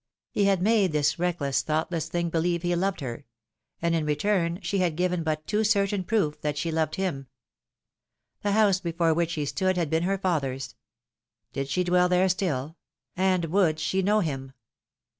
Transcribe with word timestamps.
He 0.31 0.45
had 0.45 0.63
made 0.63 0.93
this 0.93 1.19
reckless, 1.19 1.61
thoughtless 1.61 2.07
thing 2.09 2.31
beheve 2.31 2.63
he 2.63 2.75
loved 2.75 3.01
her; 3.01 3.23
and 3.83 3.93
in 3.93 4.03
return, 4.03 4.59
she 4.63 4.79
had 4.79 4.95
given 4.95 5.21
but 5.21 5.45
too 5.45 5.63
certain 5.63 6.03
proof 6.03 6.41
that 6.41 6.57
she 6.57 6.71
loved 6.71 6.95
him. 6.95 7.27
The 8.41 8.53
house 8.53 8.79
before 8.79 9.13
which 9.13 9.33
he 9.33 9.45
stood 9.45 9.77
had 9.77 9.91
been 9.91 10.01
her 10.01 10.17
father's. 10.17 10.73
Did 11.53 11.69
she 11.69 11.83
dwell 11.83 12.09
there 12.09 12.29
still? 12.29 12.77
And 13.15 13.45
would 13.45 13.79
she 13.79 14.01
know 14.01 14.21
him? 14.21 14.53